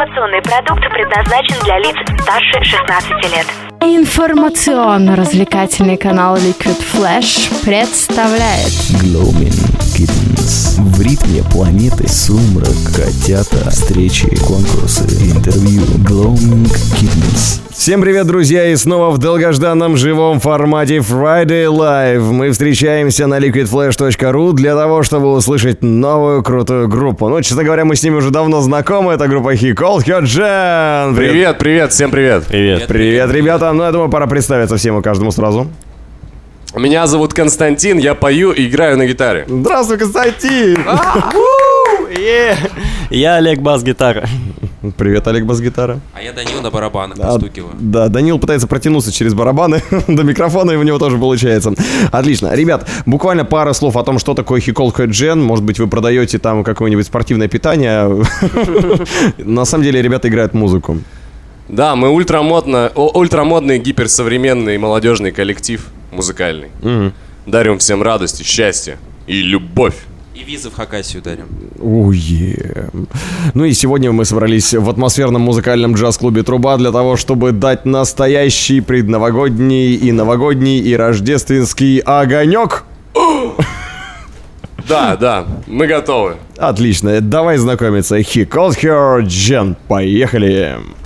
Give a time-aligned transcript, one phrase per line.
[0.00, 3.46] Информационный продукт предназначен для лиц старше 16 лет.
[3.82, 10.80] Информационно-развлекательный канал Liquid Flash представляет Glowing Kittens.
[10.80, 15.82] В ритме планеты сумрак, котята, встречи, конкурсы, интервью.
[16.04, 16.64] Glowing
[16.98, 17.60] Kittens.
[17.70, 22.20] Всем привет, друзья, и снова в долгожданном живом формате Friday Live.
[22.20, 27.28] Мы встречаемся на liquidflash.ru для того, чтобы услышать новую крутую группу.
[27.28, 29.12] Ну, честно говоря, мы с ними уже давно знакомы.
[29.12, 31.16] Это группа He Called Her Jen.
[31.16, 32.44] Привет, привет, всем привет.
[32.46, 32.86] Привет.
[32.86, 33.72] Привет, ребята.
[33.72, 35.68] Ну, я думаю, пора представиться всем и каждому сразу.
[36.74, 39.44] Меня зовут Константин, я пою и играю на гитаре.
[39.48, 40.78] Здравствуй, Константин!
[43.10, 44.28] Я Олег Бас-гитара.
[44.96, 45.98] Привет, Олег Бас-гитара.
[46.14, 47.74] А я Данил на барабанах А, постукиваю.
[47.80, 51.74] Да, Данил пытается протянуться через барабаны до микрофона, и у него тоже получается.
[52.12, 52.54] Отлично.
[52.54, 55.42] Ребят, буквально пара слов о том, что такое Хикол Джен.
[55.42, 58.24] Может быть, вы продаете там какое-нибудь спортивное питание.
[59.38, 60.98] На самом деле, ребята играют музыку.
[61.68, 66.70] Да, мы ультрамодно, ультрамодный, гиперсовременный молодежный коллектив музыкальный.
[67.46, 69.94] Дарим всем радость и счастье и любовь.
[70.34, 71.46] И визы в Хакасию дарим.
[71.78, 72.88] Уе.
[73.54, 78.80] Ну и сегодня мы собрались в атмосферном музыкальном джаз-клубе «Труба» для того, чтобы дать настоящий
[78.80, 82.84] предновогодний и новогодний и рождественский огонек.
[84.88, 86.36] Да, да, мы готовы.
[86.56, 88.18] Отлично, давай знакомиться.
[88.18, 89.76] He called her Jen.
[89.86, 90.78] Поехали.
[90.80, 90.99] Liquid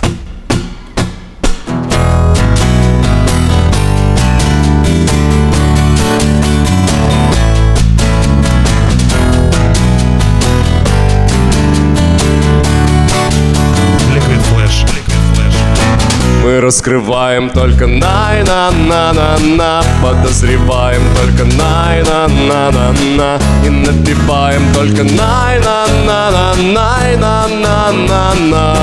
[16.61, 23.69] Раскрываем только най на на на на Подозреваем только най на на на на И
[23.69, 28.73] напиваем только най на на на най на на на на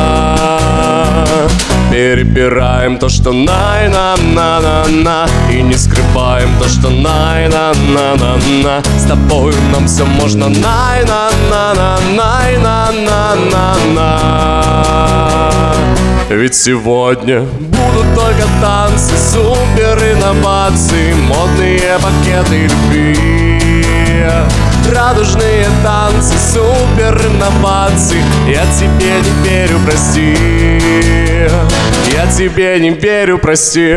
[1.91, 7.72] Перебираем то, что най на на на на И не скрываем то, что най на
[7.72, 10.93] на на на С тобою нам все можно най
[16.37, 23.16] ведь сегодня будут только танцы, супер инновации, модные пакеты любви.
[24.94, 30.37] Радужные танцы, супер инновации, я тебе не верю, прости.
[32.12, 33.94] Я тебе не верю, прости.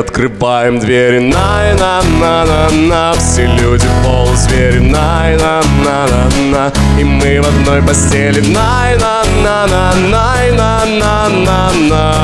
[0.00, 6.72] Приоткрываем двери, най на на на на Все люди полузвери, най на на на на
[7.00, 12.14] И мы в одной постели, най на на на най на на на на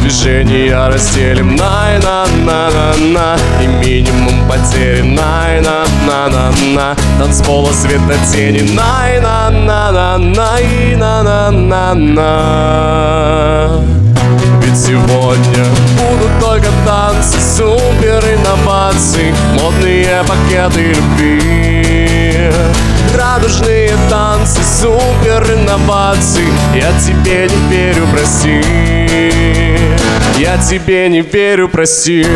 [0.00, 6.96] Движения разделим, най на на на на И минимум потери, най на на на на
[7.18, 13.95] Танцпола светотени, най на на на на И на на на на
[14.76, 15.64] сегодня
[15.96, 22.50] будут только танцы, супер инновации, модные пакеты любви.
[23.16, 28.60] Радужные танцы, супер инновации, я тебе не верю, прости.
[30.38, 32.26] Я тебе не верю, прости.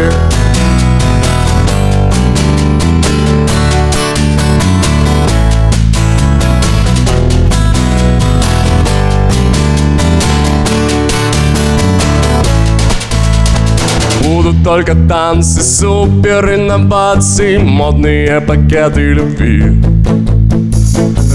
[14.71, 19.65] Только танцы, супер инновации, модные пакеты любви.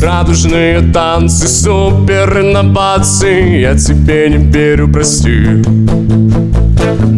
[0.01, 5.65] Радужные танцы, супер инновации, я тебе не верю, прости.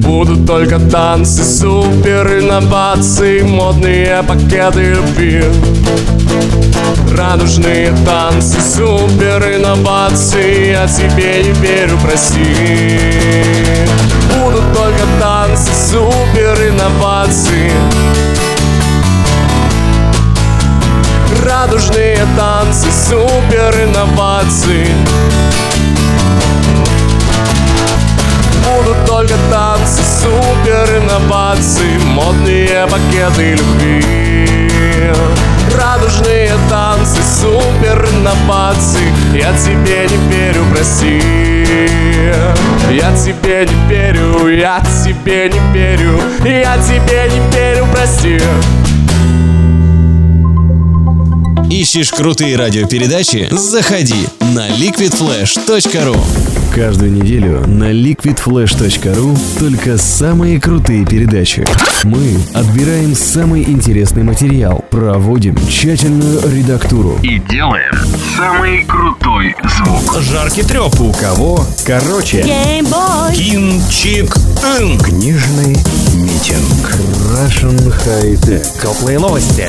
[0.08, 5.44] Будут только танцы, супер инновации, модные пакеты любви.
[7.16, 12.88] Радужные танцы, супер инновации, я тебе не верю, прости.
[14.98, 17.72] Только танцы, супер инновации.
[21.46, 24.88] Радужные танцы, супер инновации.
[28.66, 34.48] Будут только танцы, супер инновации, модные пакеты любви.
[35.78, 41.22] Радужные танцы, супер инновации, я тебе не верю, прости.
[42.92, 48.40] Я тебе не верю, я тебе не верю, я тебе не верю, прости.
[51.70, 53.48] Ищешь крутые радиопередачи?
[53.52, 61.66] Заходи на liquidflash.ru Каждую неделю на liquidflash.ru только самые крутые передачи.
[62.04, 67.96] Мы отбираем самый интересный материал, проводим тщательную редактуру И делаем
[68.38, 70.22] самый крутой звук.
[70.22, 71.02] Жаркий треп.
[71.02, 72.44] у кого короче.
[72.44, 74.36] Кинчик.
[74.80, 75.04] Инг.
[75.04, 75.78] Книжный
[76.14, 76.96] митинг.
[77.32, 78.64] Russian High Tech.
[78.80, 79.68] Теплые новости.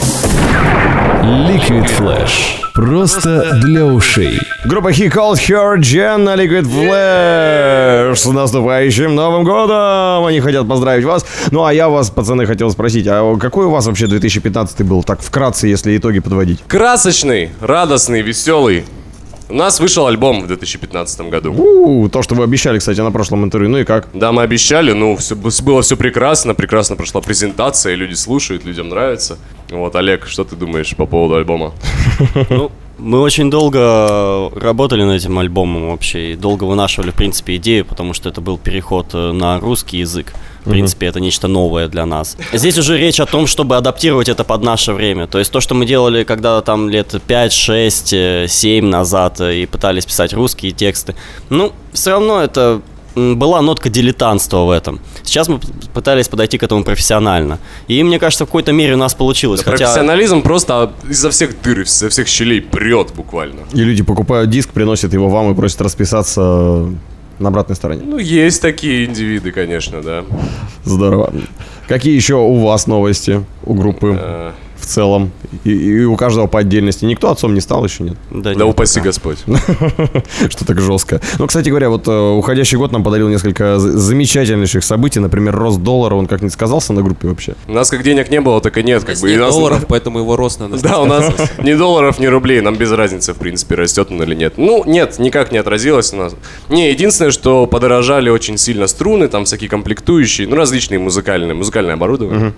[1.23, 2.59] Liquid Flash.
[2.75, 4.39] Просто для ушей.
[4.67, 6.98] Группа He Called Her Jen на Liquid Flash
[8.15, 10.25] с наступающим Новым Годом!
[10.25, 11.25] Они хотят поздравить вас.
[11.51, 15.03] Ну, а я вас, пацаны, хотел спросить, а какой у вас вообще 2015 был?
[15.03, 16.61] Так, вкратце, если итоги подводить.
[16.67, 18.85] Красочный, радостный, веселый.
[19.51, 21.55] У нас вышел альбом в 2015 году.
[21.55, 23.71] У, то, что вы обещали, кстати, на прошлом интервью.
[23.71, 24.09] Ну и как?
[24.13, 29.39] Да, мы обещали, ну, все, было все прекрасно, прекрасно прошла презентация, люди слушают, людям нравится.
[29.71, 31.73] Вот, Олег, что ты думаешь по поводу альбома?
[32.51, 37.85] Ну, мы очень долго работали над этим альбомом вообще, и долго вынашивали, в принципе, идею,
[37.85, 40.35] потому что это был переход э, на русский язык.
[40.65, 42.37] В принципе, это нечто новое для нас.
[42.53, 45.27] Здесь уже речь о том, чтобы адаптировать это под наше время.
[45.27, 48.15] То есть то, что мы делали когда там лет 5, 6,
[48.49, 51.15] 7 назад э, и пытались писать русские тексты,
[51.49, 52.83] ну, все равно это
[53.15, 55.01] была нотка дилетантства в этом.
[55.23, 55.61] Сейчас мы
[55.95, 57.59] пытались подойти к этому профессионально.
[57.89, 59.63] И мне кажется, в какой-то мере у нас получилось.
[59.63, 59.77] Хотя...
[59.77, 63.61] Профессионализм просто изо всех дыр, изо всех щелей прет буквально.
[63.73, 66.89] И люди покупают диск, приносят его вам и просят расписаться
[67.39, 68.03] на обратной стороне.
[68.05, 70.25] Ну, есть такие индивиды, конечно, да.
[70.85, 71.33] Здорово.
[71.87, 75.31] Какие еще у вас новости у группы Э, в целом?
[75.65, 77.05] И, и у каждого по отдельности.
[77.05, 78.17] Никто отцом не стал еще, нет?
[78.31, 79.09] Да, Да нет, упаси пока.
[79.09, 79.39] Господь.
[80.51, 81.21] Что так жестко.
[81.39, 85.21] Ну, кстати говоря, вот э, уходящий год нам подарил несколько замечательнейших событий.
[85.21, 87.55] Например, рост доллара, он как не сказался на группе вообще.
[87.67, 89.03] У нас как денег не было, так и нет.
[89.03, 92.19] У Как нас бы, нет долларов, поэтому его рост надо Да, у нас ни долларов,
[92.19, 94.55] ни рублей, нам без разницы, в принципе, растет он или нет.
[94.57, 96.35] Ну, нет, никак не отразилось у нас.
[96.69, 102.53] Не, единственное, что подорожали очень сильно струны, там всякие комплектующие, ну, различные музыкальные, музыкальное оборудование.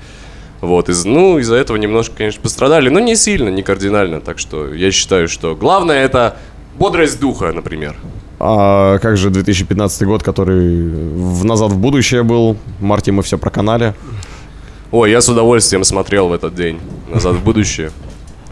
[0.60, 4.20] Вот, из, ну, из-за этого немножко, конечно, пострадали, но не сильно, не кардинально.
[4.20, 6.36] Так что я считаю, что главное это
[6.78, 7.96] бодрость духа, например.
[8.38, 12.56] А как же 2015 год, который в «Назад в будущее» был?
[12.78, 13.94] В марте мы все проканали.
[14.90, 17.90] Ой, я с удовольствием смотрел в этот день «Назад в будущее».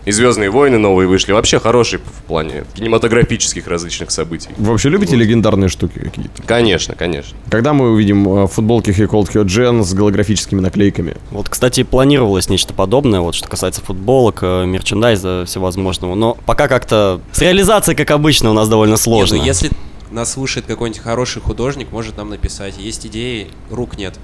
[0.09, 1.33] И «Звездные войны» новые вышли.
[1.33, 4.49] Вообще хороший в плане кинематографических различных событий.
[4.57, 6.43] Вы вообще любите легендарные штуки какие-то?
[6.45, 7.37] Конечно, конечно.
[7.51, 11.19] Когда мы увидим э, футболки Her Jen с голографическими наклейками?
[11.31, 16.15] Вот, кстати, планировалось нечто подобное, вот что касается футболок, э, мерчендайза всевозможного.
[16.15, 19.37] Но пока как-то с реализацией, как обычно, у нас довольно Не, сложно.
[19.37, 19.71] ну если
[20.11, 22.79] нас слушает какой-нибудь хороший художник, может нам написать.
[22.79, 24.15] Есть идеи, рук нет.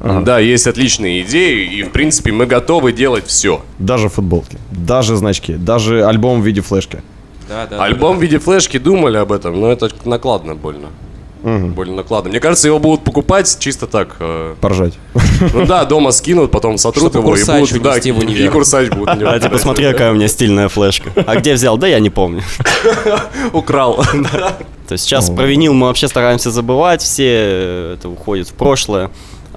[0.00, 3.62] Да, есть отличные идеи, и, в принципе, мы готовы делать все.
[3.78, 7.02] Даже футболки, даже значки, даже альбом в виде флешки.
[7.48, 7.82] Да, да.
[7.82, 10.88] Альбом в виде флешки думали об этом, но это накладно больно.
[11.42, 12.30] Больно накладно.
[12.30, 14.16] Мне кажется, его будут покупать чисто так.
[14.18, 14.94] э, Поржать.
[15.54, 17.82] Ну да, дома скинут, потом сотрут Чтобы его и будут...
[17.82, 18.46] Да, в универ.
[18.46, 19.08] и курсач будут.
[19.08, 19.60] А типа, кидать.
[19.60, 21.10] смотри, какая у меня стильная флешка.
[21.26, 21.78] А где взял?
[21.78, 22.42] Да я не помню.
[23.52, 23.96] Украл.
[24.88, 29.10] То есть сейчас про винил мы вообще стараемся забывать, все э, это уходит в прошлое.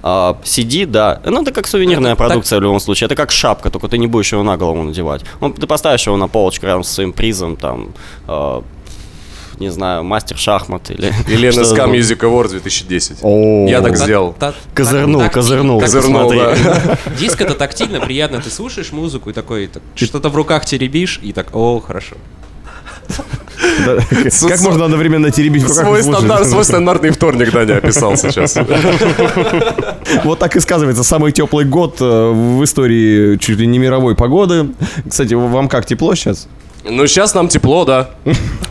[0.04, 3.30] А CD, да, ну это как сувенирная Это так- продукция в любом случае, это как
[3.30, 5.22] шапка, только ты не будешь его на голову надевать.
[5.40, 7.92] Ну, ты поставишь его на полочку рядом со своим призом, там,
[8.26, 8.62] э,
[9.60, 11.12] не знаю, мастер шахмат или...
[11.28, 11.88] Или NSK.
[11.88, 13.18] Music Awards 2010.
[13.22, 14.34] О, Я так Та- сделал.
[14.74, 16.56] Козырнул, так- козырнул, Козырнул, да.
[17.20, 18.40] Диск это тактильно, приятно.
[18.40, 22.16] Ты слушаешь музыку и такой, так, что-то в руках теребишь, и так, о, хорошо.
[23.86, 23.96] Да.
[24.48, 25.84] Как можно одновременно теребить в руках
[26.46, 28.56] Свой, стандартный вторник Даня описал сейчас.
[30.24, 34.68] Вот так и сказывается самый теплый год э, в истории чуть ли не мировой погоды.
[35.08, 36.48] Кстати, вам как тепло сейчас?
[36.84, 38.10] Ну, сейчас нам тепло, да.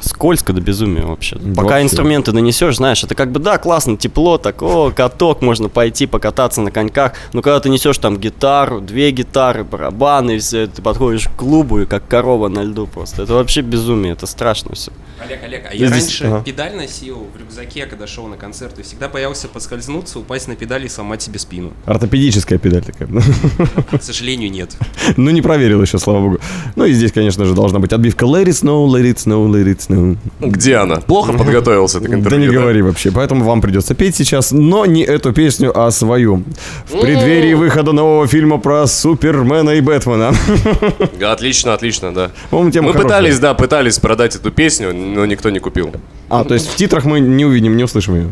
[0.01, 1.37] Скользко до безумия вообще.
[1.37, 1.83] Пока Вообще.
[1.83, 6.59] инструменты нанесешь, знаешь, это как бы, да, классно, тепло, так, о, каток, можно пойти покататься
[6.61, 7.13] на коньках.
[7.33, 11.81] Но когда ты несешь там гитару, две гитары, барабаны, и все, ты подходишь к клубу
[11.81, 13.23] и как корова на льду просто.
[13.23, 14.91] Это вообще безумие, это страшно все.
[15.23, 16.43] Олег, Олег, а Я здесь- раньше ага.
[16.43, 20.87] педаль носил в рюкзаке, когда шел на концерт, и всегда боялся подскользнуться, упасть на педали
[20.87, 21.73] и сломать себе спину.
[21.85, 23.07] Ортопедическая педаль такая.
[23.91, 24.75] К сожалению, нет.
[25.17, 26.39] Ну, не проверил еще, слава богу.
[26.75, 29.65] Ну, и здесь, конечно же, должна быть отбивка Let it snow, let it snow, let
[29.65, 30.17] it snow.
[30.39, 30.95] Где она?
[30.97, 32.51] Плохо подготовился ты к Да интервью?
[32.51, 36.43] не говори вообще, поэтому вам придется петь сейчас, но не эту песню, а свою.
[36.85, 40.33] В преддверии выхода нового фильма про Супермена и Бэтмена.
[41.19, 42.31] Да, Отлично, отлично, да.
[42.51, 42.93] Мы хорошая.
[42.93, 45.91] пытались, да, пытались продать эту песню, но никто не купил.
[46.29, 48.31] А, то есть в титрах мы не увидим, не услышим ее.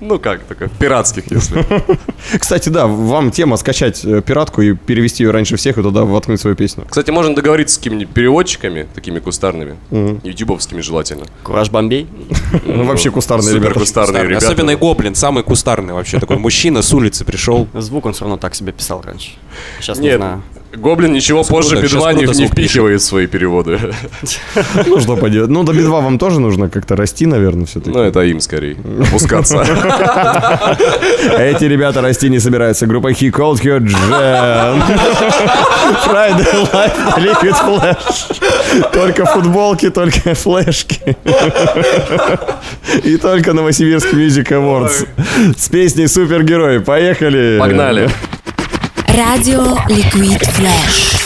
[0.00, 1.64] Ну как, только пиратских, если.
[2.38, 6.40] Кстати, да, вам тема скачать э, пиратку и перевести ее раньше всех и туда воткнуть
[6.40, 6.84] свою песню.
[6.88, 9.76] Кстати, можно договориться с какими-нибудь переводчиками, такими кустарными,
[10.22, 11.26] ютубовскими желательно.
[11.42, 12.06] Кураж Бомбей.
[12.64, 13.80] Ну, вообще кустарные Супер ребята.
[13.80, 14.46] кустарные ребята.
[14.46, 16.18] Особенно и Гоблин, самый кустарный вообще.
[16.18, 17.66] Такой мужчина с улицы пришел.
[17.74, 19.32] Звук он все равно так себе писал раньше.
[19.80, 20.42] Сейчас не знаю.
[20.76, 23.78] Гоблин ничего позже круто, Би-2 щас не, не впихивает в свои переводы.
[24.86, 25.50] Ну, что поделать.
[25.50, 27.90] Ну, до Би-2 вам тоже нужно как-то расти, наверное, все-таки.
[27.90, 28.76] Ну, это им скорее.
[29.00, 29.64] Опускаться.
[31.38, 32.86] Эти ребята расти не собираются.
[32.86, 34.82] Группа He Called Her Jen.
[36.06, 38.90] Friday Life Liquid Flash.
[38.92, 41.16] Только футболки, только флешки.
[43.04, 45.06] И только Новосибирск Music Awards.
[45.56, 46.80] С песней «Супергерой».
[46.80, 47.58] Поехали.
[47.58, 48.10] Погнали.
[49.16, 51.16] Radio Liquid Flash.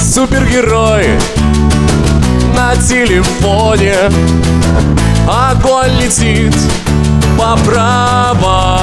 [0.00, 1.06] Супергерой
[2.54, 3.94] на телефоне
[5.26, 6.54] Огонь летит
[7.36, 8.73] по проводам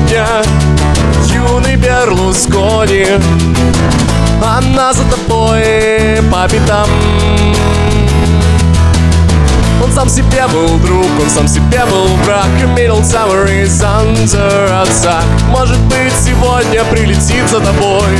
[0.00, 0.26] сегодня
[1.32, 3.06] юный Берлускони.
[4.42, 6.88] Она за тобой по пятам.
[9.82, 12.46] Он сам себе был друг, он сам себе был враг.
[12.76, 15.24] Middle Tower is under attack.
[15.48, 18.18] Может быть сегодня прилетит за тобой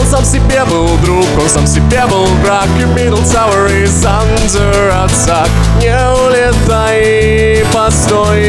[0.00, 4.90] Он сам себе был друг, он сам себе был враг И Middle Tower is under
[5.04, 5.50] attack.
[5.78, 8.40] Не улетай, постой.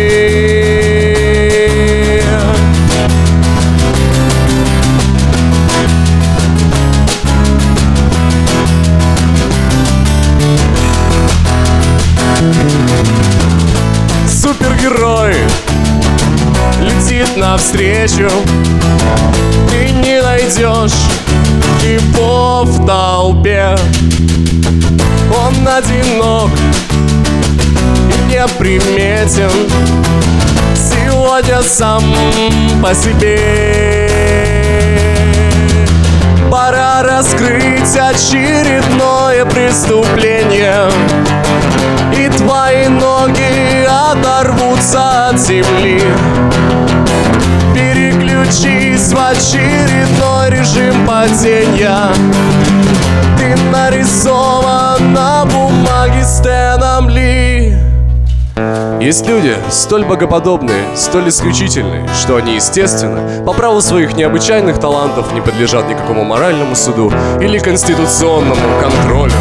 [14.26, 15.36] Супергерой
[16.80, 18.30] летит навстречу
[20.42, 20.94] найдешь
[21.84, 23.76] его в толпе
[25.30, 26.50] Он одинок
[28.10, 29.52] и неприметен.
[30.76, 32.04] Сегодня сам
[32.82, 34.10] по себе.
[36.50, 40.90] Пора раскрыть очередное преступление.
[42.18, 46.02] И твои ноги оторвутся от земли
[48.52, 52.10] Переключись в очередной режим падения
[53.38, 57.78] Ты нарисован на бумаге Стэном Ли
[59.00, 65.42] есть люди, столь богоподобные, столь исключительные, что они, естественно, по праву своих необычайных талантов не
[65.42, 69.34] подлежат никакому моральному суду или конституционному контролю.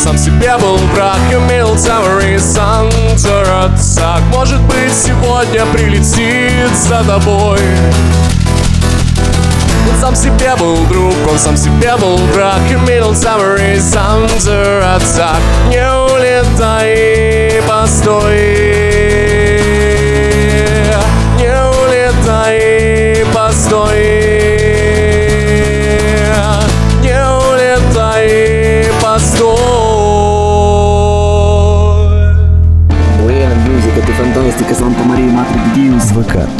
[0.00, 7.04] Сам себе был враг И Middle Tower is under attack Может быть сегодня прилетит за
[7.04, 7.60] тобой.
[9.88, 14.80] Он сам себе был друг, он сам себе был враг И Middle Tower is under
[14.96, 18.59] attack Не улетай, постой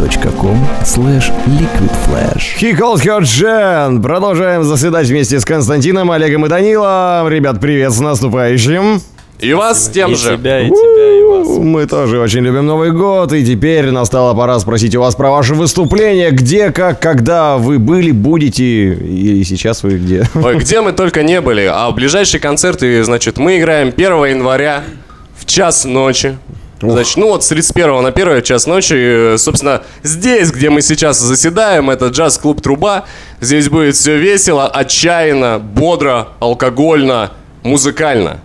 [0.01, 4.01] Vk.com slash liquidflash He Called Her Jen.
[4.01, 7.29] Продолжаем заседать вместе с Константином, Олегом и Данилом.
[7.29, 9.03] Ребят, привет с наступающим.
[9.41, 11.59] И вас с тем И же тебя, и тебя, и вас.
[11.59, 15.55] Мы тоже очень любим Новый год, и теперь настала пора спросить у вас про ваше
[15.55, 16.31] выступление.
[16.31, 20.25] Где, как, когда вы были, будете, и сейчас вы где?
[20.35, 21.69] Ой, где мы только не были.
[21.71, 24.83] А ближайшие концерты, значит, мы играем 1 января
[25.37, 26.39] в час ночи.
[26.81, 28.95] Значит, ну вот с 31 на 1 час ночи,
[29.35, 33.05] э, собственно, здесь, где мы сейчас заседаем, это джаз-клуб «Труба».
[33.41, 37.33] Здесь будет все весело, отчаянно, бодро, алкогольно,
[37.63, 38.41] музыкально.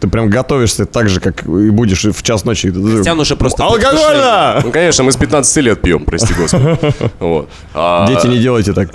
[0.00, 2.72] Ты прям готовишься так же, как и будешь в час ночи.
[3.02, 3.64] Стян уже просто...
[3.64, 4.60] Алкогольно!
[4.64, 6.76] Ну, конечно, мы с 15 лет пьем, прости господи.
[7.20, 7.48] Вот.
[7.72, 8.90] А, Дети, не делайте так.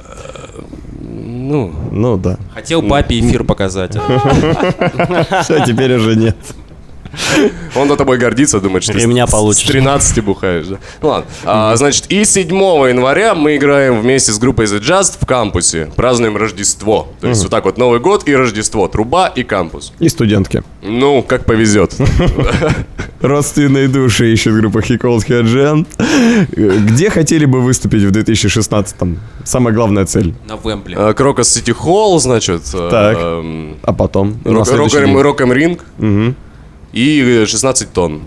[0.99, 2.37] Ну, Ну да.
[2.53, 3.93] Хотел папе эфир показать.
[5.43, 6.35] Все, теперь уже нет.
[7.75, 9.65] Он за тобой гордится, думает, что Ремня с- получишь.
[9.67, 10.77] с 13 бухаешь, да?
[11.01, 11.29] Ну ладно.
[11.45, 12.49] А, значит, и 7
[12.89, 15.89] января мы играем вместе с группой The Just в кампусе.
[15.95, 17.07] Празднуем Рождество.
[17.21, 18.87] То есть вот так вот Новый год и Рождество.
[18.87, 19.93] Труба и кампус.
[19.99, 20.63] И студентки.
[20.81, 21.95] Ну, как повезет.
[23.21, 25.87] Родственные души ищет группа Хиколс Хеджент.
[26.51, 29.19] Где хотели бы выступить в 2016-м?
[29.43, 30.33] Самая главная цель.
[30.47, 31.13] На Вембле.
[31.13, 32.61] Крокос Сити Холл, значит.
[32.71, 33.17] Так.
[33.17, 34.39] эм, А потом?
[34.43, 34.63] На
[36.97, 38.23] И э, 16 тонн.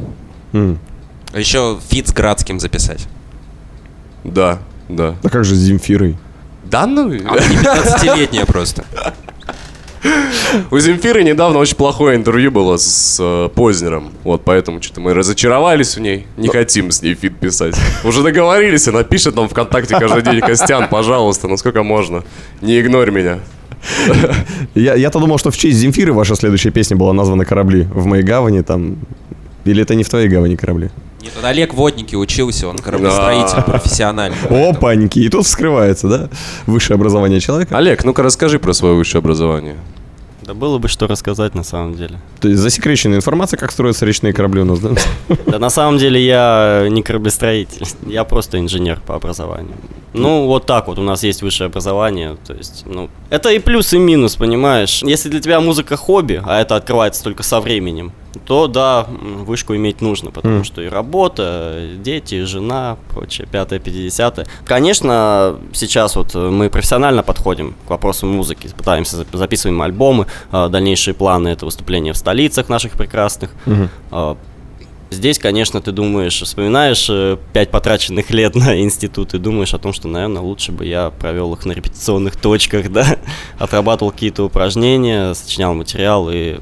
[0.52, 3.08] А еще фит с Градским записать.
[4.22, 5.16] Да, да.
[5.24, 6.16] А как же с Земфирой?
[6.64, 7.10] Да ну...
[7.26, 8.84] А она не 15-летняя просто.
[10.70, 14.12] У Земфиры недавно очень плохое интервью было с э, Познером.
[14.22, 16.28] Вот поэтому что-то мы разочаровались в ней.
[16.36, 17.74] Не хотим с ней фит писать.
[18.04, 20.40] Уже договорились, она пишет нам ВКонтакте каждый день.
[20.40, 22.22] Костян, пожалуйста, ну сколько можно?
[22.60, 23.40] Не игнорь меня.
[24.74, 27.82] Я, я-то думал, что в честь Земфиры ваша следующая песня была названа «Корабли».
[27.92, 28.98] В моей гавани там...
[29.64, 30.90] Или это не в твоей гавани корабли?
[31.22, 34.38] Нет, тут Олег Водники учился, он кораблестроитель профессиональный.
[34.48, 36.28] Опаньки, и тут вскрывается, да?
[36.66, 37.76] Высшее образование человека.
[37.76, 39.76] Олег, ну-ка расскажи про свое высшее образование.
[40.50, 42.18] Да было бы что рассказать на самом деле.
[42.40, 44.90] То есть засекреченная информация, как строятся речные корабли у нас, да?
[45.46, 49.76] Да на самом деле я не кораблестроитель, я просто инженер по образованию.
[50.12, 53.92] Ну, вот так вот, у нас есть высшее образование, то есть, ну, это и плюс,
[53.92, 55.04] и минус, понимаешь?
[55.04, 58.10] Если для тебя музыка хобби, а это открывается только со временем,
[58.46, 60.64] то да, вышку иметь нужно, потому Мгм.
[60.64, 64.46] что и работа, дети, жена, прочее, пятое, пятидесятое.
[64.64, 70.68] Конечно, сейчас вот э, мы профессионально подходим к вопросу музыки, пытаемся зап- записываем альбомы, а,
[70.68, 73.50] дальнейшие планы это выступления в столицах наших прекрасных.
[74.10, 74.36] А,
[75.12, 79.92] Здесь, конечно, ты думаешь, вспоминаешь э, пять потраченных лет на институт и думаешь о том,
[79.92, 83.16] что, наверное, лучше бы я провел их на репетиционных точках, да,
[83.58, 86.58] отрабатывал какие-то упражнения, сочинял материал и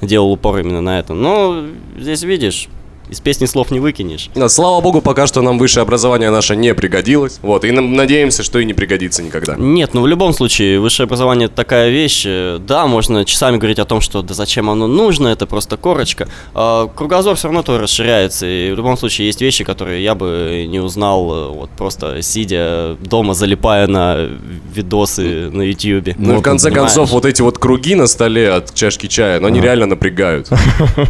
[0.00, 1.14] делал упор именно на это.
[1.14, 1.64] Но
[1.98, 2.68] здесь, видишь,
[3.10, 4.30] из песни слов не выкинешь.
[4.34, 7.38] Да, слава богу, пока что нам высшее образование наше не пригодилось.
[7.42, 9.54] Вот, и нам- надеемся, что и не пригодится никогда.
[9.56, 12.24] Нет, ну в любом случае, высшее образование это такая вещь.
[12.26, 16.28] э, Да, можно часами говорить о том, что да зачем оно нужно, это просто корочка.
[16.54, 18.46] А кругозор все равно тоже расширяется.
[18.46, 22.96] И в любом случае есть вещи, которые я бы не узнал, э, вот просто сидя
[23.00, 24.28] дома, залипая на
[24.74, 26.14] видосы на ютьюбе.
[26.18, 29.48] Ну и в конце концов, вот эти вот круги на столе от чашки чая, но
[29.48, 30.48] они реально напрягают.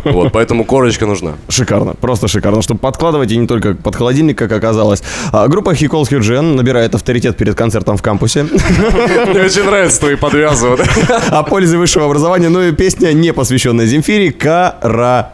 [0.04, 1.34] Вот, поэтому корочка нужна.
[1.48, 5.02] Шикарно, просто шикарно, чтобы подкладывать и не только под холодильник, как оказалось.
[5.32, 8.44] А, группа Хиколс Хюджен набирает авторитет перед концертом в кампусе.
[8.44, 10.68] Мне очень нравится твои подвязы.
[10.68, 10.80] вот.
[11.28, 15.32] О пользе высшего образования, ну и песня, не посвященная Земфире, Кара.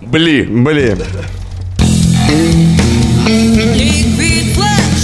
[0.00, 0.42] Бли.
[0.42, 0.96] Бли.
[3.26, 5.02] Liquid Flash.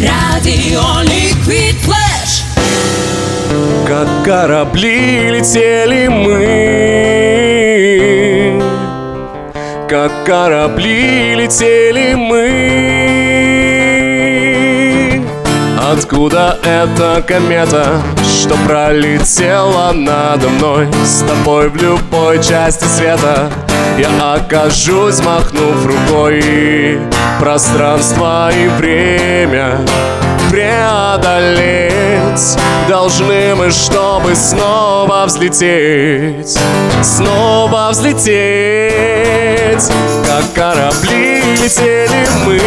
[0.00, 2.44] Радио Liquid Flash.
[3.86, 7.29] Как корабли летели мы
[9.88, 12.40] Как корабли летели мы.
[15.92, 20.88] Откуда эта комета, что пролетела надо мной?
[21.04, 23.50] С тобой в любой части света
[23.98, 27.00] Я окажусь, махнув рукой.
[27.40, 29.80] Пространство и время
[30.70, 32.56] преодолеть.
[32.88, 36.58] Должны мы, чтобы снова взлететь
[37.02, 38.90] Снова взлететь.
[40.24, 42.60] Как корабли летели мы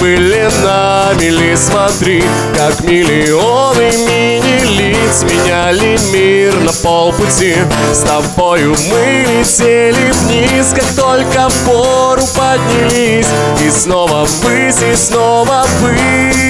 [0.00, 2.22] Были на мели, смотри
[2.56, 7.56] Как миллионы мини-лиц Меняли мир на полпути.
[7.92, 13.28] С тобою мы летели вниз Как только в пору поднялись.
[13.64, 16.49] И снова ввысь, и снова ввысь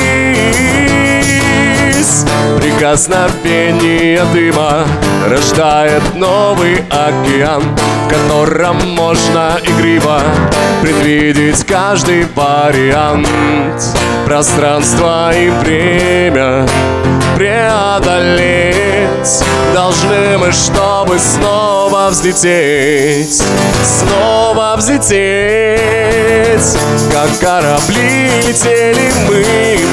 [2.81, 4.87] Прикосновение дыма
[5.29, 10.23] Рождает новый океан В котором можно игриво
[10.81, 13.29] Предвидеть каждый вариант.
[14.25, 16.67] Пространство и время
[17.37, 18.75] преодолеть.
[19.75, 23.43] Должны мы, чтобы снова взлететь
[23.85, 26.40] Снова взлететь
[27.11, 29.43] Как корабли летели мы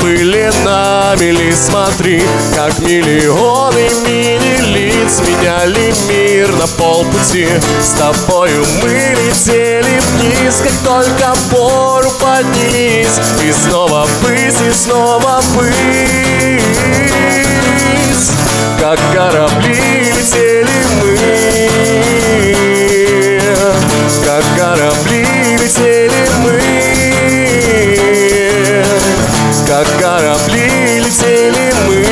[0.02, 2.22] Были на мели, смотри
[2.54, 7.48] Как миллионы мини-лиц Меняли мир на полпути.
[7.82, 15.74] С тобою мы летели вниз Как только пору поднялись И снова ввысь, и снова ввысь.
[18.78, 20.68] Как корабли летели
[21.02, 21.18] мы
[24.26, 24.87] Как корабли
[29.78, 32.04] Как корабли летели мы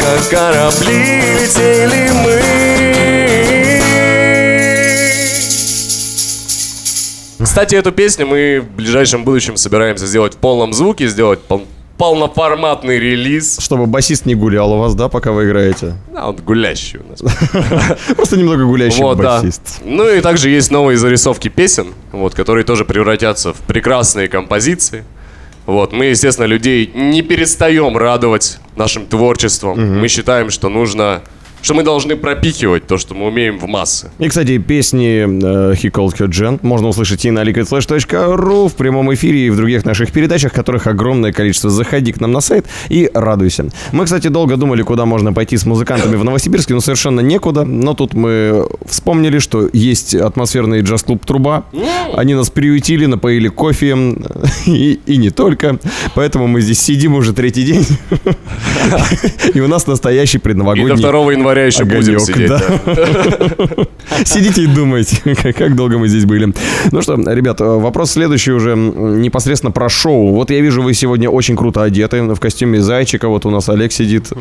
[0.00, 2.40] Как корабли летели мы.
[7.44, 12.98] Кстати, эту песню мы в ближайшем будущем собираемся сделать в полном звуке, сделать пол- полноформатный
[12.98, 13.58] релиз.
[13.60, 15.94] Чтобы басист не гулял у вас, да, пока вы играете?
[16.14, 17.22] А, вот гулящий у нас.
[18.16, 19.40] Просто немного гулящий Вот, да.
[19.40, 19.80] басист.
[19.84, 25.04] Ну и также есть новые зарисовки песен, вот, которые тоже превратятся в прекрасные композиции.
[25.66, 30.00] Вот, мы, естественно, людей не перестаем радовать нашим творчеством.
[30.00, 31.22] Мы считаем, что нужно,
[31.64, 34.10] что мы должны пропихивать то, что мы умеем в массы.
[34.18, 39.14] И, кстати, песни э, He Called Her Jen можно услышать и на liquidflash.ru в прямом
[39.14, 41.70] эфире и в других наших передачах, которых огромное количество.
[41.70, 43.64] Заходи к нам на сайт и радуйся.
[43.92, 47.64] Мы, кстати, долго думали, куда можно пойти с музыкантами в Новосибирске, но совершенно некуда.
[47.64, 51.64] Но тут мы вспомнили, что есть атмосферный джаз-клуб «Труба».
[52.14, 53.96] Они нас приютили, напоили кофе
[54.66, 55.78] и, и не только.
[56.14, 57.86] Поэтому мы здесь сидим уже третий день.
[59.54, 62.48] И у нас настоящий И предновогодний до 2 января еще будем огонек, сидеть.
[62.48, 63.84] да.
[64.24, 65.16] Сидите и думайте,
[65.52, 66.52] как- долго мы здесь были.
[66.90, 70.32] Ну что, ребят, э, вопрос следующий уже непосредственно про шоу.
[70.34, 73.28] Вот я вижу, вы сегодня очень круто одеты в костюме зайчика.
[73.28, 74.28] Вот у нас Олег сидит.
[74.30, 74.34] Э,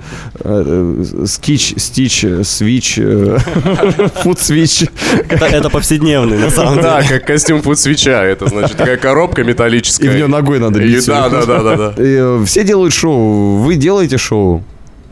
[0.43, 2.99] э, Скич, стич, свич,
[4.23, 4.83] фуд свич.
[5.29, 6.83] Это, повседневный, на самом деле.
[6.83, 8.23] Да, как костюм фуд-свеча.
[8.23, 10.09] Это значит такая коробка металлическая.
[10.09, 11.05] И в нее ногой надо бить.
[11.07, 13.57] Да, да, да, да, Все делают шоу.
[13.57, 14.63] Вы делаете шоу?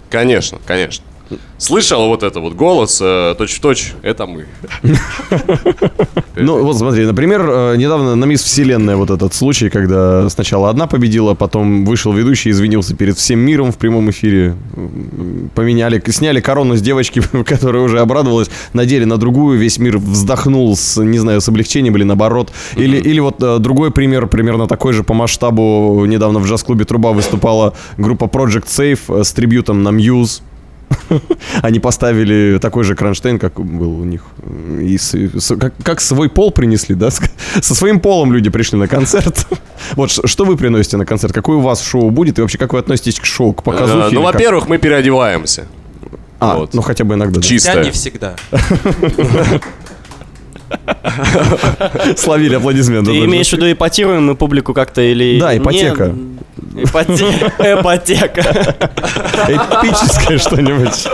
[0.10, 1.04] Конечно, конечно.
[1.58, 4.46] Слышал вот это вот голос, э, точь-в-точь, это мы.
[6.36, 10.88] Ну, вот смотри, например, э, недавно на Мисс Вселенная вот этот случай, когда сначала одна
[10.88, 14.56] победила, потом вышел ведущий, извинился перед всем миром в прямом эфире,
[15.54, 21.02] поменяли, сняли корону с девочки, которая уже обрадовалась, надели на другую, весь мир вздохнул с,
[21.04, 22.52] не знаю, с облегчением или наоборот.
[22.76, 27.12] Или, или вот э, другой пример, примерно такой же по масштабу, недавно в джаз-клубе «Труба»
[27.12, 30.42] выступала группа Project Safe с трибютом на Muse.
[31.62, 34.24] Они поставили такой же кронштейн, как был у них.
[34.80, 37.10] И с- с- как, как свой пол принесли, да?
[37.12, 39.46] Со своим полом люди пришли на концерт.
[39.96, 41.34] Вот что вы приносите на концерт?
[41.34, 42.38] Какое у вас шоу будет?
[42.38, 44.10] И вообще, как вы относитесь к шоу, к показухе?
[44.10, 45.66] Э, Ну, во-первых, мы переодеваемся.
[46.40, 46.74] А, вот.
[46.74, 47.40] ну хотя бы иногда.
[47.40, 47.42] да.
[47.48, 47.84] Чисто.
[47.84, 48.36] Не всегда.
[52.18, 53.12] Словили аплодисменты.
[53.12, 55.40] Ты имеешь в виду ипотируем мы публику как-то или...
[55.40, 56.16] Да, ипотека.
[56.76, 58.42] Ипотека.
[59.48, 61.08] Эпическое что-нибудь.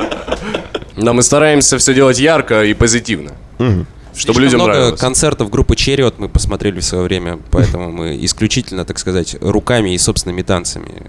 [0.97, 3.31] Да, мы стараемся все делать ярко и позитивно.
[3.57, 4.99] Чтобы Слишком людям много нравилось.
[4.99, 9.97] концертов группы Черриот мы посмотрели в свое время, поэтому мы исключительно, так сказать, руками и
[9.99, 11.07] собственными танцами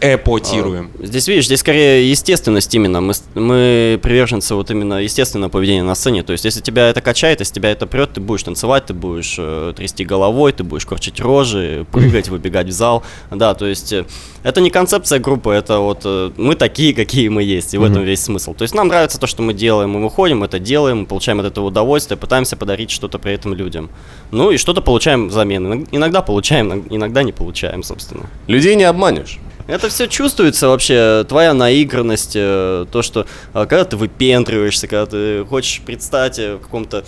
[0.00, 0.90] эпотируем.
[1.00, 3.00] Здесь, видишь, здесь скорее естественность именно.
[3.00, 6.22] Мы, мы приверженцы вот именно естественного поведения на сцене.
[6.22, 9.36] То есть, если тебя это качает, если тебя это прет, ты будешь танцевать, ты будешь
[9.38, 13.02] э, трясти головой, ты будешь корчить рожи, прыгать, выбегать в зал.
[13.30, 14.04] Да, то есть, э,
[14.42, 18.02] это не концепция группы, это вот э, мы такие, какие мы есть, и в этом
[18.02, 18.54] весь смысл.
[18.54, 21.46] То есть, нам нравится то, что мы делаем, мы выходим, это делаем, мы получаем от
[21.46, 23.90] этого удовольствие, пытаемся подарить что-то при этом людям.
[24.30, 25.66] Ну, и что-то получаем взамен.
[25.66, 28.26] Иног- Иногда получаем, иногда не получаем, собственно.
[28.46, 29.38] Людей не обманешь.
[29.66, 35.44] Это все чувствуется вообще, твоя наигранность, э, то, что э, когда ты выпендриваешься, когда ты
[35.44, 37.04] хочешь предстать э, в каком-то,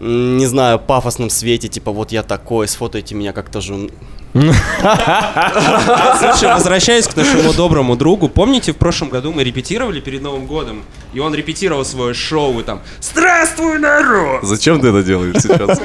[0.00, 3.88] не знаю, пафосном свете, типа вот я такой, сфотайте меня как-то же.
[6.18, 10.84] Слушай, возвращаясь к нашему доброму другу, помните, в прошлом году мы репетировали перед Новым годом,
[11.12, 15.78] и он репетировал свое шоу, и там «Здравствуй, народ!» Зачем ты это делаешь сейчас?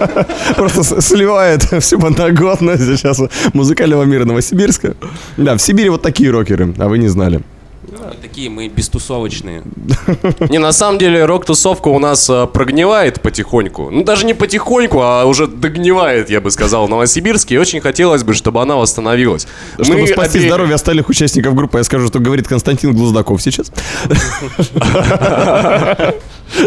[0.55, 3.21] Просто сливает всю подноготную сейчас
[3.53, 4.95] музыкального мира Новосибирска.
[5.36, 7.41] Да, в Сибири вот такие рокеры, а вы не знали.
[7.89, 9.63] Мы такие, мы бестусовочные.
[10.50, 13.89] Не, на самом деле рок-тусовка у нас а, прогнивает потихоньку.
[13.89, 17.56] Ну, даже не потихоньку, а уже догнивает, я бы сказал, в Новосибирске.
[17.56, 19.47] И очень хотелось бы, чтобы она восстановилась.
[19.82, 23.71] Чтобы Мы спасти обе- здоровье остальных участников группы, я скажу, что говорит Константин Глуздаков сейчас.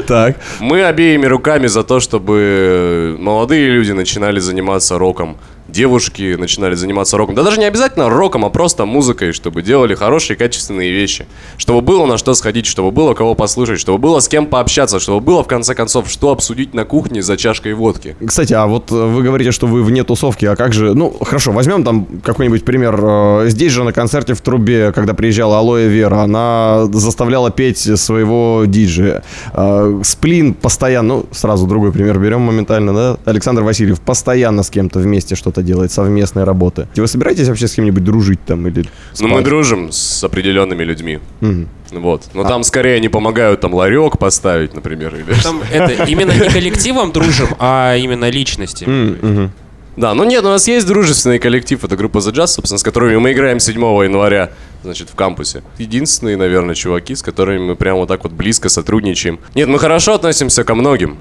[0.06, 0.36] Так.
[0.60, 5.38] Мы обеими руками за то, чтобы молодые люди начинали заниматься роком.
[5.72, 7.34] Девушки начинали заниматься роком.
[7.34, 11.26] Да даже не обязательно роком, а просто музыкой, чтобы делали хорошие, качественные вещи.
[11.58, 15.20] Чтобы было на что сходить, чтобы было кого послушать, чтобы было с кем пообщаться, чтобы
[15.20, 18.16] было, в конце концов, что обсудить на кухне за чашкой водки.
[18.24, 20.94] Кстати, а вот э, вы говорите, что вы вне тусовки, а как же...
[20.94, 22.98] Ну, хорошо, возьмем там какой-нибудь пример.
[23.02, 28.64] Э, Здесь же на концерте в Трубе, когда приезжала Алоэ Вера, она заставляла петь своего
[28.66, 29.22] диджея.
[29.52, 31.10] Э, Сплин постоянно...
[31.10, 33.16] Ну, сразу другой пример берем моментально, да?
[33.24, 36.88] Александр Васильев постоянно с кем-то вместе что-то делает, совместные работы.
[36.96, 38.84] Вы собираетесь вообще с кем-нибудь дружить там или...
[39.18, 41.20] Ну, мы дружим с определенными людьми.
[41.40, 41.68] Мгм.
[41.92, 42.24] Вот.
[42.34, 45.34] Но там скорее они помогают там ларек поставить, например, или...
[45.42, 49.50] Там это именно не коллективом дружим, а именно личностями.
[49.96, 53.16] Да, ну нет, у нас есть дружественный коллектив, это группа The Jazz, собственно, с которыми
[53.16, 54.50] мы играем 7 января,
[54.82, 55.62] значит, в кампусе.
[55.78, 59.40] Единственные, наверное, чуваки, с которыми мы прям вот так вот близко сотрудничаем.
[59.54, 61.18] Нет, мы хорошо относимся ко многим.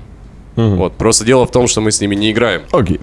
[0.76, 2.62] Вот, просто дело в том, что мы с ними не играем.
[2.72, 3.00] Окей.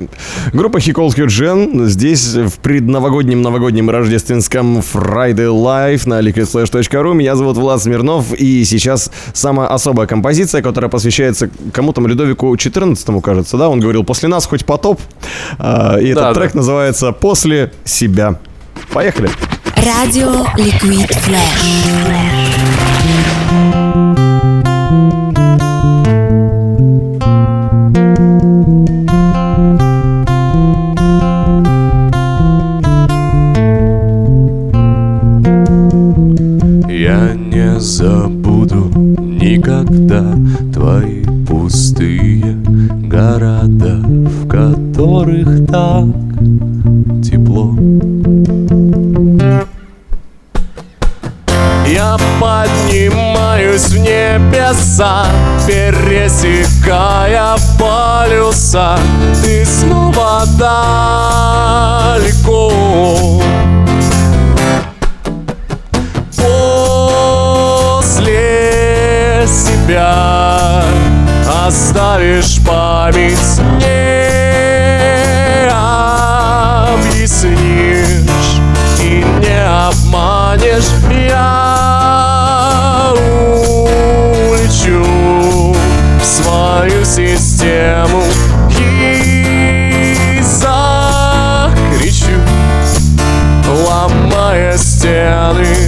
[0.53, 7.15] Группа Хиколский Джен здесь в предновогоднем, новогоднем рождественском Friday Live на liquidflash.ru.
[7.15, 13.57] Меня зовут Влад Смирнов, и сейчас самая особая композиция, которая посвящается кому-то, Людовику 14 кажется,
[13.57, 13.69] да?
[13.69, 15.01] Он говорил, после нас хоть потоп.
[15.59, 16.41] А, И этот Да, да.
[16.41, 18.39] трек называется «После себя».
[18.93, 19.29] Поехали.
[19.77, 22.86] Radio Liquid Flash.
[37.79, 40.35] Забуду никогда
[40.73, 42.55] твои пустые
[43.09, 46.07] города, в которых так
[47.23, 47.75] тепло.
[51.87, 55.27] Я поднимаюсь в небеса,
[55.67, 58.99] пересекая полюса.
[59.43, 62.27] Ты снова далеко.
[69.47, 70.83] Себя
[71.67, 74.37] оставишь память не
[77.27, 78.61] объяснишь
[79.01, 80.91] и не обманешь.
[81.29, 83.13] Я
[84.49, 85.05] улечу
[86.21, 88.23] в свою систему
[88.79, 92.41] и закричу
[93.67, 95.86] ломая стены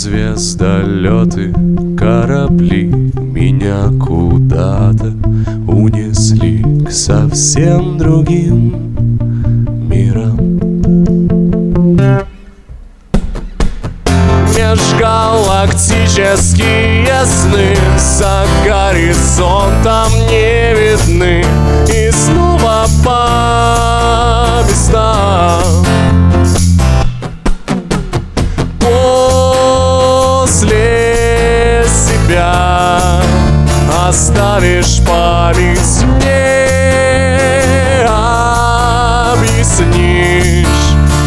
[0.00, 1.52] звездолеты,
[1.98, 5.12] корабли меня куда-то
[5.68, 8.94] унесли к совсем другим
[9.90, 10.38] мирам.
[14.56, 20.72] Межгалактические сны за горизонтом не
[34.10, 38.02] оставишь память не
[39.32, 40.66] объяснишь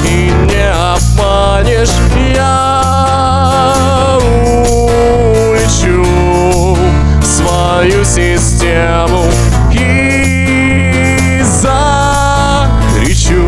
[0.06, 1.96] и не обманешь.
[2.36, 4.20] Я
[4.70, 6.04] улечу
[7.22, 9.24] в свою систему
[9.72, 13.48] и закричу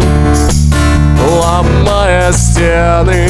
[1.29, 3.27] ломая стены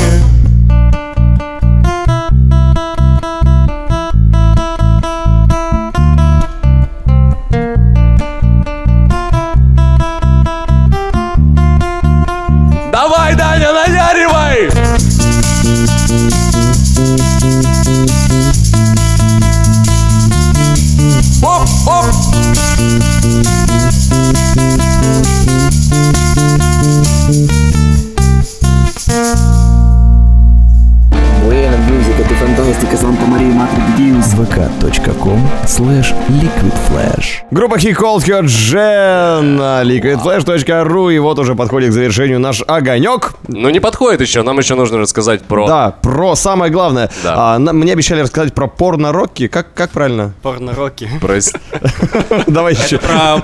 [37.75, 41.13] Группа Хиколский Джен liquidflash.ru.
[41.13, 43.33] И вот уже подходит к завершению наш огонек.
[43.49, 45.67] Ну не подходит еще, нам еще нужно рассказать про...
[45.67, 47.09] Да, про самое главное.
[47.21, 47.55] Да.
[47.55, 49.47] А, на- мне обещали рассказать про порно-рокки.
[49.47, 50.33] Как, как правильно?
[50.41, 51.09] Порно-роки.
[51.19, 51.57] Прости.
[52.47, 52.97] Давай еще.
[52.97, 53.41] Про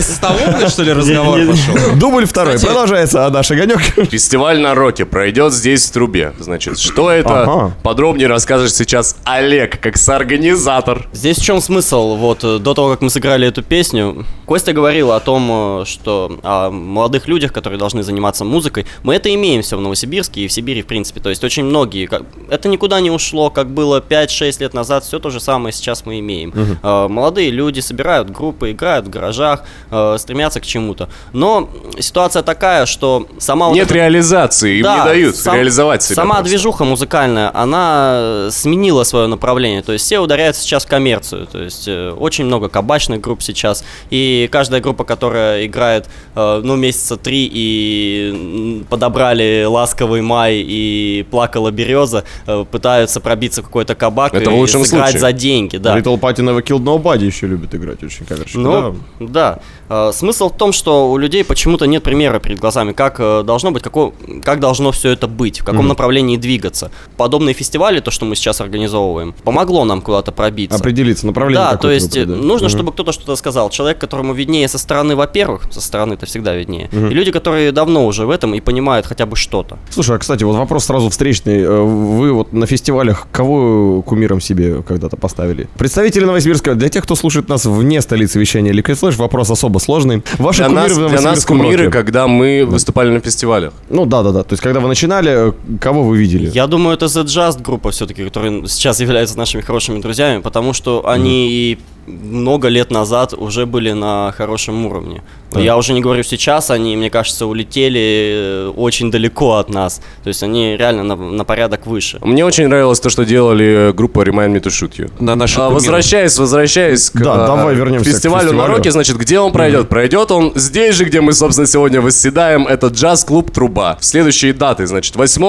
[0.00, 1.96] Ставовны, что ли, разговор пошел?
[1.96, 2.58] Дубль второй.
[2.58, 3.80] Продолжается а, наш огонек.
[4.10, 6.32] Фестиваль на роке пройдет здесь в трубе.
[6.40, 7.72] Значит, что это?
[7.84, 11.06] Подробнее расскажешь сейчас Олег, как соорганизатор.
[11.12, 12.16] Здесь в чем смысл?
[12.16, 16.38] Вот э, до того, как мы сыграли эту песню, Костя говорил о том, э, что
[16.42, 18.86] о молодых людях, которые должны заниматься музыкой.
[19.02, 21.20] Мы это имеем все в Новосибирске и в Сибири, в принципе.
[21.20, 22.08] То есть очень многие.
[22.50, 26.18] Это никуда не ушло, как было 5-6 лет назад, все то же самое сейчас мы
[26.20, 26.52] имеем.
[26.82, 31.08] Э, Молодые люди собирают группы, играют в гаражах, э, стремятся к чему-то.
[31.32, 31.68] Но
[31.98, 36.16] ситуация такая, что сама вот Нет эта- реализации, им не Да, дают сам- реализовать себя.
[36.16, 36.48] Сама просто.
[36.50, 39.82] движуха музыкальная, она сменила свое направление.
[39.82, 41.46] То есть все ударяются сейчас в коммерцию.
[41.46, 43.84] То есть очень много кабачных групп сейчас.
[44.10, 51.70] И каждая группа, которая играет, э, ну, месяца три и подобрали «Ласковый май» и «Плакала
[51.70, 55.20] береза», э, пытаются пробиться в какой-то кабак Это и в лучшем сыграть случае.
[55.20, 55.76] за деньги.
[55.76, 55.98] Да.
[55.98, 58.56] Little Party Never Killed Nobody еще любит играть очень каверщики.
[58.58, 59.58] Ну, да.
[59.88, 63.82] Э, Смысл в том, что у людей почему-то нет примера перед глазами, как должно быть,
[63.82, 64.12] како-
[64.44, 65.88] как должно все это быть, в каком Мгм.
[65.88, 66.90] направлении двигаться.
[67.16, 70.78] Подобные фестивали, то, что мы сейчас организовываем, помогло нам куда-то пробиться.
[70.78, 72.46] Определиться, направление Да, то есть выбрать, да.
[72.46, 72.76] нужно, Мгм.
[72.76, 73.70] чтобы кто-то что-то сказал.
[73.70, 76.88] Человек, которому виднее со стороны, во-первых, со стороны это всегда виднее.
[76.92, 77.10] Мгм.
[77.10, 79.78] И люди, которые давно уже в этом и понимают хотя бы что-то.
[79.90, 81.60] Слушай, а кстати, вот вопрос сразу встречный.
[81.62, 85.68] Э, Вы вот на фестивалях кого кумиром себе когда-то поставили?
[85.76, 90.22] Представители Новосибирска, для тех, кто слушает нас вне столицы вещания Liquid Flash, вопрос особо сложный.
[90.38, 91.90] Ваши Для кумиры нас, в для нас кумиры, роке?
[91.90, 93.72] когда мы выступали на фестивалях.
[93.88, 94.42] Ну да, да, да.
[94.42, 96.50] То есть, когда вы начинали, э, кого вы видели?
[96.54, 101.08] Я думаю, это The Just группа все-таки, которые сейчас являются нашими хорошими друзьями, потому что
[101.08, 101.78] они и
[102.10, 105.22] много лет назад уже были на хорошем уровне.
[105.52, 105.60] Да.
[105.60, 110.00] Я уже не говорю сейчас, они, мне кажется, улетели э, очень далеко от нас.
[110.22, 112.18] То есть они реально на, на порядок выше.
[112.22, 115.12] Мне очень нравилось то, что делали группа Remind Me to Shoot You.
[115.18, 118.76] На наших А, возвращаясь, возвращаясь к Да, а, давай вернемся к фестивалю, на фестивалю.
[118.76, 119.88] роке, значит, где он пройдет?
[119.88, 122.66] Пройдет он здесь же, где мы, собственно, сегодня восседаем.
[122.66, 123.98] Это джаз-клуб «Труба».
[124.00, 125.42] Следующие даты, значит, 8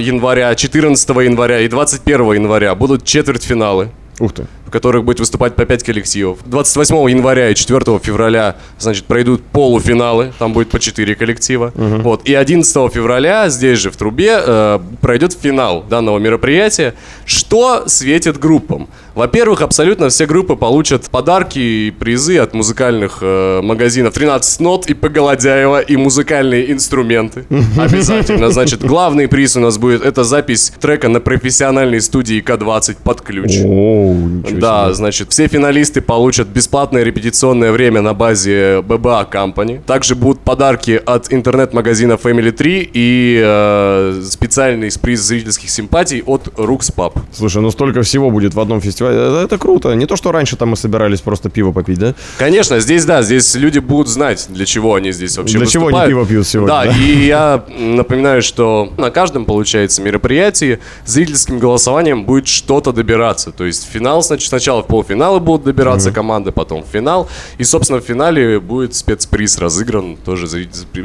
[0.00, 3.90] января, 14 января и 21 января будут четвертьфиналы.
[4.20, 4.46] Ух ты.
[4.70, 6.38] В которых будет выступать по 5 коллективов.
[6.46, 11.72] 28 января и 4 февраля, значит, пройдут полуфиналы, там будет по 4 коллектива.
[11.74, 12.22] Вот.
[12.24, 16.94] И 11 февраля здесь же в Трубе э, пройдет финал данного мероприятия.
[17.24, 18.88] Что светит группам?
[19.16, 24.94] Во-первых, абсолютно все группы получат подарки и призы от музыкальных э, магазинов 13 нот и
[24.94, 27.44] Поголодяева и музыкальные инструменты.
[27.76, 28.50] Обязательно.
[28.50, 33.58] Значит, главный приз у нас будет это запись трека на профессиональной студии К-20 под ключ.
[33.64, 34.14] О,
[34.60, 34.94] Да, себе.
[34.94, 39.80] значит, все финалисты получат бесплатное репетиционное время на базе BBA Company.
[39.84, 46.92] Также будут подарки от интернет-магазина Family 3 и э, специальный приз зрительских симпатий от Rux
[46.94, 47.18] Pub.
[47.32, 49.16] Слушай, ну столько всего будет в одном фестивале.
[49.16, 49.92] Это, это круто.
[49.94, 52.14] Не то, что раньше там мы собирались просто пиво попить, да?
[52.38, 55.94] Конечно, здесь, да, здесь люди будут знать, для чего они здесь вообще Для чего они
[55.96, 56.10] выступают.
[56.10, 56.92] пиво пьют сегодня, Да, да?
[56.96, 63.52] и я напоминаю, что на каждом, получается, мероприятии зрительским голосованием будет что-то добираться.
[63.52, 67.28] То есть финал, значит, сначала в полуфиналы будут добираться команды, потом в финал.
[67.58, 70.46] И, собственно, в финале будет спецприз разыгран, тоже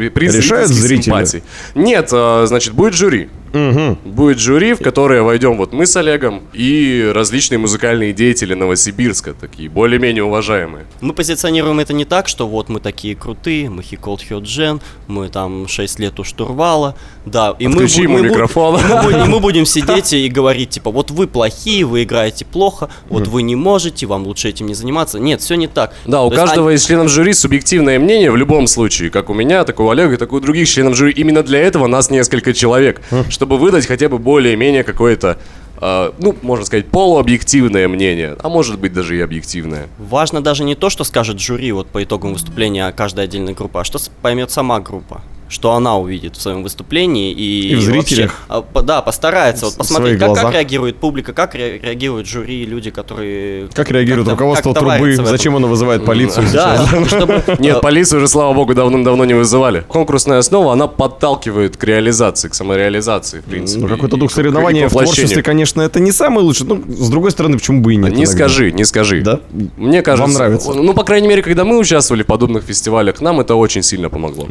[0.09, 1.03] приз Решают зрители?
[1.03, 1.43] симпатий.
[1.75, 3.29] Нет, а, значит, будет жюри.
[3.53, 9.69] Будет жюри, в которое войдем вот мы с Олегом и различные музыкальные деятели Новосибирска, такие
[9.69, 10.85] более-менее уважаемые.
[11.01, 15.67] Мы позиционируем это не так, что вот мы такие крутые, мы Хиколд Хёджен, мы там
[15.67, 17.55] 6 лет у штурвала, да.
[17.59, 18.79] И Отключи мы, ему мы микрофон.
[18.89, 22.89] мы будем- и мы будем сидеть и говорить, типа, вот вы плохие, вы играете плохо,
[23.09, 25.19] вот вы не можете, вам лучше этим не заниматься.
[25.19, 25.93] Нет, все не так.
[26.05, 29.29] Да, у То есть каждого они- из членов жюри субъективное мнение в любом случае, как
[29.29, 31.13] у меня, так у Олега, так и у других членов жюри.
[31.13, 35.37] Именно для этого нас несколько человек, чтобы выдать хотя бы более-менее какое-то,
[35.79, 39.87] э, ну, можно сказать, полуобъективное мнение, а может быть даже и объективное.
[39.97, 43.83] Важно даже не то, что скажет жюри вот по итогам выступления каждой отдельной группы, а
[43.83, 45.21] что поймет сама группа.
[45.47, 48.41] Что она увидит в своем выступлении и, И в вообще, зрителях.
[48.47, 52.89] а, по- да, постарается вот посмотреть, как, как реагирует публика, как ре- реагирует жюри, люди,
[52.89, 53.67] которые...
[53.73, 55.15] Как реагирует как-то- руководство как-то трубы?
[55.15, 57.07] Зачем оно вызывает полицию Да, сейчас?
[57.13, 57.43] чтобы...
[57.59, 59.83] Нет, э, полицию уже, слава богу, давным-давно не вызывали.
[59.87, 63.81] Конкурсная основа, она подталкивает к реализации, к самореализации, в принципе.
[63.83, 66.65] Ну, какой-то дух соревнования в творчестве, конечно, это не самый лучший.
[66.65, 68.09] Ну, с другой стороны, почему бы и нет?
[68.09, 68.31] Не иногда?
[68.31, 69.21] скажи, не скажи.
[69.21, 69.41] Да?
[69.77, 70.73] Мне кажется, Вам нравится?
[70.73, 74.47] Ну, по крайней мере, когда мы участвовали в подобных фестивалях, нам это очень сильно помогло.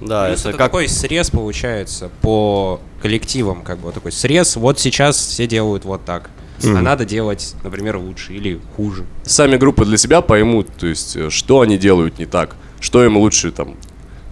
[0.00, 0.68] Да, это это как...
[0.68, 4.56] такой срез получается по коллективам, как бы вот такой срез.
[4.56, 6.30] Вот сейчас все делают вот так,
[6.64, 9.04] а надо делать, например, лучше или хуже.
[9.24, 13.16] Сами группы для себя поймут, то есть, э, что они делают не так, что им
[13.16, 13.76] лучше там,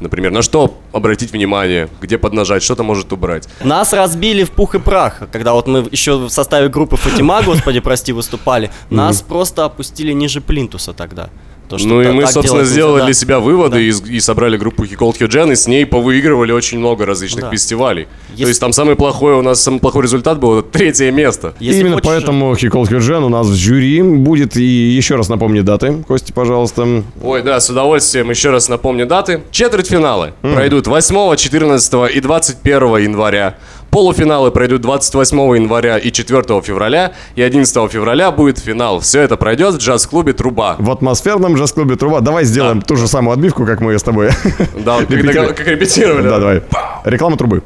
[0.01, 3.49] например, на что обратить внимание, где поднажать, что-то может убрать.
[3.63, 7.81] Нас разбили в пух и прах, когда вот мы еще в составе группы Фатима, господи,
[7.81, 8.71] прости, выступали.
[8.91, 11.31] Нас просто опустили ниже плинтуса тогда.
[11.71, 13.05] То, что ну и мы, собственно, делать нельзя, сделали да.
[13.07, 13.81] для себя выводы Да.
[13.81, 17.51] и, и собрали группу He Called Hyojin, и с ней повыигрывали очень много различных Да.
[17.51, 18.09] фестивалей.
[18.31, 21.55] Если- То есть там самый плохой у нас, самый плохой результат был это третье место.
[21.61, 24.57] Если Именно хочешь- поэтому Хикол Хюджен у нас в жюри будет.
[24.57, 26.03] И еще раз напомни даты.
[26.09, 27.05] Кости, пожалуйста.
[27.23, 29.43] Ой, да, с удовольствием еще раз напомню даты.
[29.53, 33.57] Четвертьфиналы пройдут 8, 14 и 21 января.
[33.90, 37.12] Полуфиналы пройдут 28 января и 4 февраля.
[37.35, 39.00] И 11 февраля будет финал.
[39.00, 40.76] Все это пройдет в джаз-клубе «Труба».
[40.79, 42.20] В атмосферном джаз-клубе Труба.
[42.20, 44.30] Давай сделаем ту же самую отбивку, как мы с тобой.
[44.84, 46.28] Да, как, как репетировали.
[46.28, 46.62] Да, давай.
[47.05, 47.62] Реклама трубы.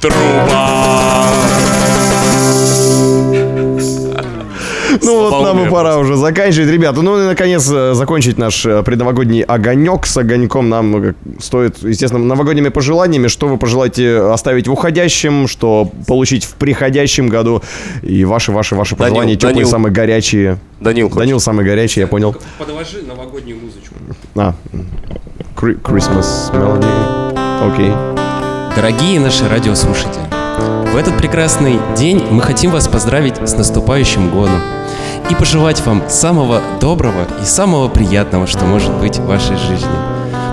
[0.00, 0.99] Труба.
[5.02, 6.68] Ну вот нам и пора уже заканчивать.
[6.70, 11.78] Ребята, ну и наконец э, закончить наш э, предновогодний огонек с огоньком нам э, стоит,
[11.82, 13.28] естественно, новогодними пожеланиями.
[13.28, 17.62] Что вы пожелаете оставить в уходящем, что получить в приходящем году.
[18.02, 19.68] И ваши, ваши, ваши Данил, пожелания теплые, Данил.
[19.68, 20.58] самые горячие.
[20.80, 21.18] Данил, хочешь?
[21.18, 22.36] Данил самый горячий, я понял.
[22.58, 23.94] Подложи новогоднюю музычку.
[24.36, 24.54] А,
[25.56, 27.72] Christmas Melody.
[27.72, 27.92] Окей.
[28.74, 30.22] Дорогие наши радиослушатели,
[30.60, 34.60] в этот прекрасный день мы хотим вас поздравить с наступающим годом
[35.28, 39.88] и пожелать вам самого доброго и самого приятного, что может быть в вашей жизни.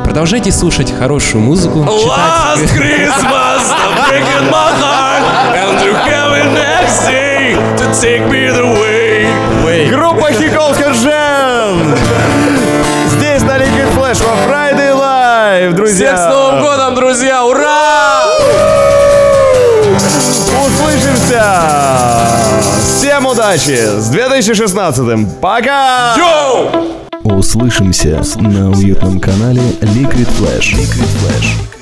[0.04, 2.70] Продолжайте слушать хорошую музыку, Last читать...
[2.78, 5.24] Christmas, I'm breaking my heart,
[5.56, 9.08] and you have next day to take me the way.
[9.90, 11.96] Группа Хиколка Джем!
[13.10, 16.16] Здесь на Liquid Flash во Friday Live, друзья!
[16.16, 17.44] Всех с Новым годом, друзья!
[17.44, 17.77] Ура!
[21.28, 21.44] Услышимся!
[22.86, 24.00] Всем удачи!
[24.00, 25.30] С 2016-м!
[25.42, 26.16] Пока!
[26.16, 27.38] Йоу!
[27.38, 30.74] Услышимся на уютном канале Liquid Flash.
[30.74, 31.77] Liquid Flash.